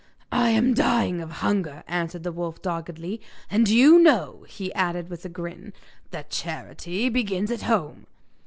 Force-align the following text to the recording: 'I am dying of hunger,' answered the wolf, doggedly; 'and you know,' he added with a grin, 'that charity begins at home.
'I 0.31 0.49
am 0.49 0.73
dying 0.73 1.21
of 1.21 1.29
hunger,' 1.45 1.83
answered 1.87 2.23
the 2.23 2.31
wolf, 2.31 2.59
doggedly; 2.59 3.21
'and 3.51 3.69
you 3.69 3.99
know,' 3.99 4.43
he 4.49 4.73
added 4.73 5.09
with 5.09 5.25
a 5.25 5.29
grin, 5.29 5.73
'that 6.09 6.31
charity 6.31 7.07
begins 7.07 7.51
at 7.51 7.61
home. 7.61 8.07